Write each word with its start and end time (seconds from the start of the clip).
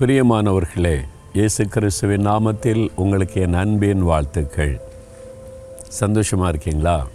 பிரியமானவர்களே 0.00 1.00
இயேசு 1.32 1.68
கிறிஸ்துவின் 1.68 2.26
நாமத்தில் 2.26 2.88
உங்களுக்கு 2.96 3.40
என் 3.40 3.54
அன்பின் 3.54 4.02
வாழ்த்துக்கள். 4.02 4.80
சந்தோஷமாக 5.88 6.48
இருக்கீங்களா? 6.48 7.06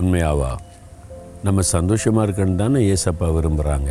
உண்மையாவா? 0.00 0.56
நம்ம 1.44 1.60
சந்தோஷமாக 1.60 2.30
இருக்கணும் 2.30 2.54
தானே 2.54 2.92
ஏசப்பா 2.92 3.20
விரும்புகிறாங்க 3.20 3.90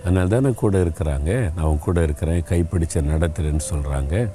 அதனால 0.00 0.26
தானே 0.26 0.52
கூட 0.54 0.78
இருக்கிறாங்க. 0.78 1.30
நான் 1.32 1.64
அவங்க 1.64 1.84
கூட 1.84 2.02
இருக்கிறேன் 2.02 2.44
கைப்பிடிச்ச 2.48 2.94
நடத்துகிறேன்னு 2.94 3.60
சொல்கிறாங்க 3.72 4.30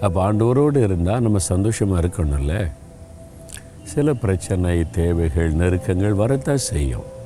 அப்போ 0.00 0.32
ஆண்டவரோடு 0.32 0.82
இருந்தால் 0.82 1.22
நம்ம 1.22 1.38
சந்தோஷமாக 1.38 2.06
இருக்கணும்ல. 2.06 2.70
சில 3.82 4.14
பிரச்சனை 4.14 4.90
தேவைகள் 4.90 5.52
நெருக்கங்கள் 5.52 6.12
வரத்தான் 6.12 6.56
செய்யும். 6.56 7.18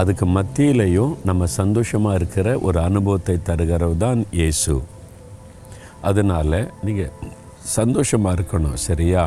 அதுக்கு 0.00 0.26
மத்தியிலையும் 0.36 1.12
நம்ம 1.28 1.46
சந்தோஷமாக 1.60 2.18
இருக்கிற 2.18 2.48
ஒரு 2.68 2.78
அனுபவத்தை 2.88 3.36
தருகிறவர் 3.48 4.02
தான் 4.04 4.20
இயேசு. 4.38 4.74
அதனால் 6.08 6.58
நீங்கள் 6.86 7.12
சந்தோஷமாக 7.78 8.36
இருக்கணும் 8.36 8.78
சரியா? 8.88 9.22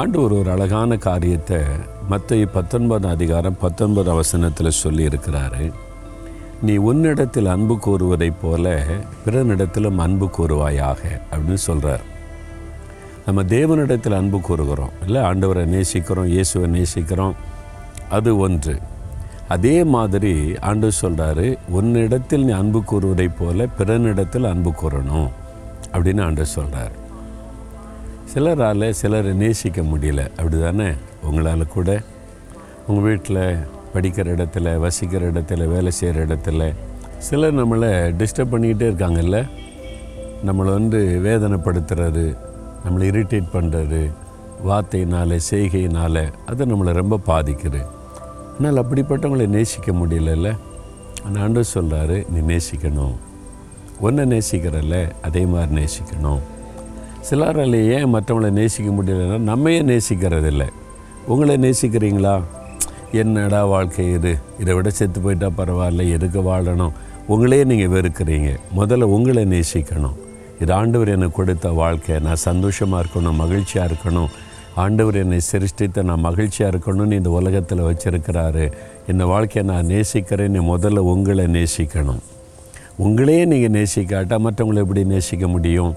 ஆண்டு 0.00 0.16
ஒரு 0.24 0.34
ஒரு 0.40 0.50
அழகான 0.50 0.96
காரியத்தை 1.08 1.58
மற்ற 2.10 2.36
பத்தொன்பது 2.58 3.06
அதிகாரம் 3.08 3.58
பத்தொன்பது 3.64 4.08
அவசனத்தில் 4.10 4.78
சொல்லியிருக்கிறாரு. 4.84 5.64
நீ 6.66 6.74
உன்னிடத்தில் 6.90 7.52
அன்பு 7.54 7.74
கூறுவதைப் 7.86 8.40
போல 8.42 8.74
பிறனிடத்திலும் 9.24 10.00
அன்பு 10.06 10.26
கூறுவாயாக 10.36 11.00
அப்படின்னு 11.30 11.62
சொல்கிறார் 11.68 12.04
நம்ம 13.26 13.40
தேவனிடத்தில் 13.56 14.16
அன்பு 14.20 14.38
கூறுகிறோம் 14.40 14.94
இல்லை? 15.06 15.20
ஆண்டவரை 15.30 15.64
நேசிக்கிறோம் 15.74 16.30
இயேசுவை 16.34 16.68
நேசிக்கிறோம். 16.76 17.34
அது 18.16 18.30
ஒன்று. 18.36 18.74
அதே 19.54 19.76
மாதிரி 19.94 20.32
ஆண்டு 20.68 20.88
சொல்கிறாரு 21.00 21.46
உன்னிடத்தில் 21.78 22.44
நீ 22.44 22.52
அன்பு 22.52 22.80
கூறுவதை 22.84 23.28
போல 23.28 23.66
பிறனிடத்தில் 23.78 24.50
அன்பு 24.50 24.70
கூறணும் 24.80 25.30
அப்படின்னு 25.92 26.22
ஆண்டு 26.24 26.46
சொல்கிறார் 26.46 26.94
சிலரால் 28.32 28.86
சிலரை 29.00 29.32
நேசிக்க 29.32 29.80
முடியல 29.82 30.20
அப்படி 30.36 30.58
தானே 30.60 30.88
உங்களால் 31.22 31.72
கூட. 31.74 31.90
உங்கள் 32.86 33.04
வீட்டில் 33.04 33.42
படிக்கிற 33.94 34.26
இடத்துல 34.34 34.76
வசிக்கிற 34.78 35.22
இடத்துல 35.32 35.66
வேலை 35.68 35.90
செய்கிற 35.90 36.26
இடத்துல 36.26 36.68
சிலர் 37.18 37.58
நம்மளை 37.58 37.90
டிஸ்டர்ப் 38.20 38.52
பண்ணிக்கிட்டே 38.52 38.86
இருக்காங்கல்ல? 38.90 39.38
நம்மளை 40.46 40.72
வந்து 40.78 41.00
வேதனைப்படுத்துறது 41.24 42.24
நம்மளை 42.84 43.06
இரிட்டேட் 43.12 43.52
பண்ணுறது 43.52 44.00
வார்த்தையினால் 44.68 45.44
செய்கையினால் 45.50 46.22
அது 46.46 46.66
நம்மளை 46.66 46.92
ரொம்ப 46.92 47.18
பாதிக்குது. 47.26 47.82
ஆனால் 48.58 48.84
அப்படிப்பட்டவங்களை 48.84 49.46
நேசிக்க 49.46 49.92
முடியலல்ல? 49.92 50.56
ஆண்டு 51.38 51.64
சொல்கிறாரு 51.74 52.24
நீ 52.30 52.56
நேசிக்கணும். 52.56 53.14
ஒன்றை 54.00 54.26
நேசிக்கிறல்ல 54.26 55.10
அதே 55.22 55.46
மாதிரி 55.46 55.82
நேசிக்கணும். 55.82 56.38
சிலரால் 57.30 57.74
ஏன் 57.74 58.14
மற்றவங்களை 58.14 58.50
நேசிக்க 58.50 58.92
முடியலன்னா 58.92 59.38
நம்மையே 59.38 59.82
நேசிக்கிறதில்ல. 59.82 60.68
உங்களை 61.26 61.56
நேசிக்கிறீங்களா? 61.56 62.42
என்னடா 63.12 63.66
வாழ்க்கை 63.66 64.12
இது? 64.12 64.38
இதை 64.58 64.74
விட 64.74 64.90
செத்து 64.90 65.20
போயிட்டால் 65.20 65.52
பரவாயில்ல 65.56 66.10
எதுக்கு 66.10 66.42
வாழணும்? 66.42 66.92
உங்களையே 67.28 67.64
நீங்கள் 67.64 68.00
வெறுக்கிறீங்க. 68.00 68.58
முதல்ல 68.76 69.02
உங்களை 69.02 69.44
நேசிக்கணும். 69.44 70.14
இது 70.60 70.72
ஆண்டவர் 70.72 71.08
எனக்கு 71.08 71.32
கொடுத்த 71.32 71.70
வாழ்க்கை. 71.70 72.18
நான் 72.18 72.36
சந்தோஷமாக 72.36 73.04
இருக்கணும் 73.04 73.34
மகிழ்ச்சியாக 73.34 73.94
இருக்கணும். 73.94 74.28
ஆண்டவர் 74.74 75.14
என்னை 75.14 75.40
சிருஷ்டித்த 75.40 76.02
நான் 76.02 76.20
மகிழ்ச்சியாக 76.20 76.76
இருக்கணும்னு 76.76 77.12
இந்த 77.12 77.30
உலகத்தில் 77.30 77.80
வச்சுருக்கிறாரு. 77.80 78.72
இந்த 79.08 79.26
வாழ்க்கையை 79.26 79.74
நான் 79.74 79.86
நேசிக்கிறேன்னு 79.86 80.62
முதல்ல 80.62 80.98
உங்களை 80.98 81.44
நேசிக்கணும். 81.44 82.18
உங்களையே 82.98 83.44
நீங்கள் 83.46 83.82
நேசிக்காட்டா 83.82 84.38
மற்றவங்களை 84.38 84.74
எப்படி 84.74 85.04
நேசிக்க 85.04 85.48
முடியும்? 85.48 85.94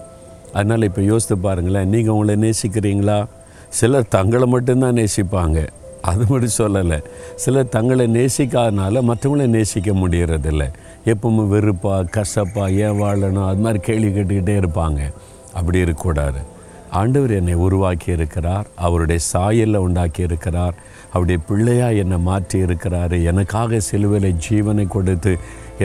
அதனால் 0.54 0.82
இப்போ 0.82 1.02
யோசித்து 1.02 1.38
பாருங்களேன் 1.38 1.90
நீங்கள் 1.90 2.14
உங்களை 2.14 2.50
நேசிக்கிறீங்களா? 2.50 3.26
சிலர் 3.70 4.08
தங்களை 4.08 4.48
மட்டும்தான் 4.48 4.96
நேசிப்பாங்க. 4.96 5.68
அது 6.02 6.26
மட்டும் 6.30 6.58
சொல்லலை. 6.58 7.04
சிலர் 7.36 7.70
தங்களை 7.70 8.08
நேசிக்காதனால 8.08 9.02
மற்றவங்களை 9.02 9.48
நேசிக்க 9.48 9.92
முடியறதில்ல. 9.92 10.72
எப்பவும் 11.06 11.48
வெறுப்பா 11.48 12.10
கசப்பாக 12.10 12.72
ஏன் 12.72 13.02
வாழணும் 13.02 13.48
அது 13.48 13.60
மாதிரி 13.60 13.80
கேள்வி 13.80 14.22
கேட்டுக்கிட்டே 14.22 14.66
இருப்பாங்க. 14.66 15.14
அப்படி 15.54 15.78
இருக்கக்கூடாது. 15.78 16.54
ஆண்டவர் 17.00 17.34
என்னை 17.38 17.56
உருவாக்கி 17.66 18.10
இருக்கிறார் 18.12 18.68
அவருடைய 18.86 19.20
சாயலில் 19.32 19.84
உண்டாக்கி 19.86 20.22
இருக்கிறார் 20.28 20.76
அவருடைய 21.14 21.40
பிள்ளையாக 21.48 22.02
என்னை 22.04 22.18
மாற்றி 22.30 22.58
இருக்கிறார் 22.60 23.16
எனக்காக 23.32 23.80
சிலுவையில் 23.80 24.40
ஜீவனை 24.48 24.86
கொடுத்து 24.88 25.34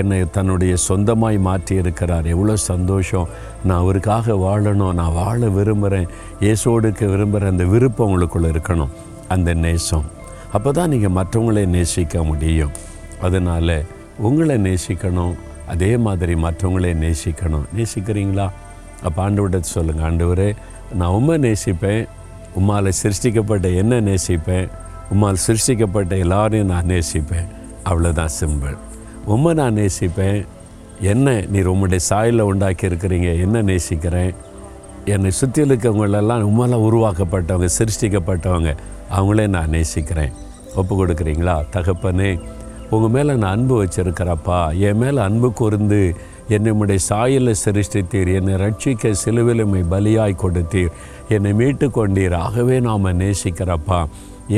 என்னை 0.00 0.18
தன்னுடைய 0.36 0.72
சொந்தமாய் 0.88 1.38
மாற்றி 1.48 1.74
இருக்கிறார் 1.82 2.26
எவ்வளோ 2.34 2.56
சந்தோஷம். 2.70 3.30
நான் 3.66 3.80
அவருக்காக 3.84 4.34
வாழணும். 4.46 4.96
நான் 5.00 5.16
வாழ 5.20 5.48
விரும்புகிறேன். 5.58 6.08
இயேசோடுக்கு 6.40 7.06
விரும்புகிற 7.14 7.52
அந்த 7.54 7.64
விருப்பம் 7.64 8.08
உங்களுக்குள்ளே 8.08 8.50
இருக்கணும். 8.54 8.94
அந்த 9.28 9.50
நேசம். 9.64 10.06
அப்போ 10.56 10.70
தான் 10.78 10.92
நீங்கள் 10.94 11.16
மற்றவங்களை 11.18 11.64
நேசிக்க 11.76 12.22
முடியும். 12.30 12.74
அதனால் 13.26 13.76
உங்களை 14.28 14.56
நேசிக்கணும். 14.68 15.34
அதே 15.74 15.92
மாதிரி 16.06 16.34
மற்றவங்களே 16.46 16.92
நேசிக்கணும். 17.04 17.66
நேசிக்கிறீங்களா? 17.76 18.46
அப்போ 19.02 19.30
ஆண்டவர்கிட்ட 19.30 19.60
சொல்லுங்கள் 19.60 20.06
ஆண்டவரே 20.10 20.56
நான் 20.94 21.08
உம்மை 21.08 21.38
நேசிப்பேன். 21.38 22.06
உம்மால் 22.60 22.92
சிருஷ்டிக்கப்பட்ட 23.02 23.76
என்ன 23.76 24.00
நேசிப்பேன். 24.00 24.68
உம்மால் 25.14 25.42
சிருஷ்டிக்கப்பட்ட 25.46 26.18
எல்லாரையும் 26.18 26.68
நான் 26.68 26.86
நேசிப்பேன். 26.86 27.48
அவ்வளோதான் 27.84 28.34
சிம்பிள் 28.40 28.76
உம்மை 29.24 29.54
நான் 29.54 29.74
நேசிப்பேன். 29.74 30.46
என்ன 31.00 31.40
நீர் 31.40 31.70
உம்முடைய 31.70 31.98
சாயலில் 32.10 32.48
உண்டாக்கி 32.50 32.88
இருக்கிறீங்க. 32.88 33.40
என்ன 33.40 33.62
நேசிக்கிறேன். 33.62 34.34
என்னை 35.04 35.30
சுற்றி 35.30 35.62
இருக்கவங்களெல்லாம் 35.62 36.46
உம்மால் 36.50 36.84
உருவாக்கப்பட்டவங்க 36.88 37.68
சிருஷ்டிக்கப்பட்டவங்க 37.78 38.76
அவங்களே 39.16 39.46
நான் 39.48 39.68
நேசிக்கிறேன். 39.68 40.32
ஒப்பு 40.76 41.06
கொடுக்குறீங்களா? 41.06 41.64
தகப்பனே 41.72 42.40
உங்கள் 42.90 43.10
மேலே 43.10 43.38
நான் 43.38 43.52
அன்பு 43.52 43.84
வச்சுருக்கிறப்பா 43.84 44.78
என் 44.78 44.98
மேலே 44.98 45.18
அன்பு 45.18 45.52
கூர்ந்து 45.52 46.16
என்னுடைய 46.50 47.00
சாயலில் 47.10 47.54
சிருஷ்டித்தீர். 47.64 48.34
என்னை 48.34 48.54
ரட்சிக்க 48.54 49.14
சிலுவிலுமை 49.24 49.84
பலியாய் 49.90 50.36
கொடுத்தீர். 50.42 50.90
என்னை 51.28 51.52
மீட்டு 51.52 51.88
கொண்டீர். 51.88 52.34
ஆகவே 52.34 52.80
நாம் 52.80 53.06
நேசிக்கிறப்பா. 53.06 54.06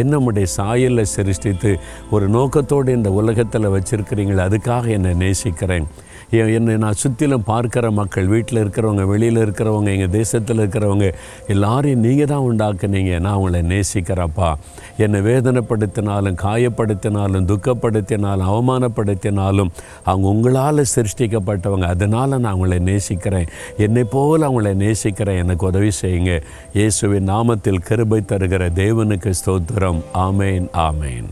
என்னுடைய 0.00 0.46
சாயலில் 0.56 1.12
சிருஷ்டித்து 1.14 1.72
ஒரு 2.10 2.28
நோக்கத்தோடு 2.28 2.92
இந்த 2.92 3.10
உலகத்தில் 3.10 3.74
வச்சுருக்கிறீங்களே 3.74 4.42
அதுக்காக 4.48 4.86
என்னை 4.88 5.14
நேசிக்கிறேன். 5.14 5.86
என்னை 6.32 6.76
நான் 6.82 6.98
சுற்றிலும் 7.00 7.44
பார்க்குற 7.48 7.90
மக்கள் 7.90 8.26
வீட்டில் 8.26 8.60
இருக்கிறவங்க 8.62 9.04
வெளியில் 9.06 9.36
இருக்கிறவங்க 9.36 9.88
எங்கள் 9.94 10.10
தேசத்தில் 10.10 10.58
இருக்கிறவங்க 10.58 11.12
எல்லாரையும் 11.46 12.00
நீங்கள் 12.00 12.30
தான் 12.30 12.44
உண்டாக்குனீங்க. 12.50 13.18
நான் 13.20 13.34
உங்களை 13.34 13.60
நேசிக்கிறப்பா 13.72 14.54
என்னை 14.96 15.20
வேதனைப்படுத்தினாலும் 15.20 16.38
காயப்படுத்தினாலும் 16.44 17.48
துக்கப்படுத்தினாலும் 17.50 18.48
அவமானப்படுத்தினாலும் 18.52 19.72
அவங்க 20.04 20.28
உங்களால் 20.28 20.84
சிருஷ்டிக்கப்பட்டவங்க. 20.94 21.88
அதனால் 21.96 22.38
நான் 22.38 22.54
அவங்களை 22.54 22.78
நேசிக்கிறேன். 22.78 23.46
என்னை 23.76 24.04
போல் 24.04 24.48
அவங்களை 24.48 24.74
நேசிக்கிறேன். 24.74 25.40
எனக்கு 25.44 25.66
உதவி 25.66 25.90
செய்யுங்க. 26.02 26.42
இயேசுவின் 26.72 27.30
நாமத்தில் 27.34 27.84
கருபை 27.90 28.22
தருகிற 28.32 28.70
தேவனுக்கு 28.82 29.32
ஸ்தோத்திரம். 29.42 29.80
ஆமேன் 30.14 30.66
ஆமேன். 30.72 31.28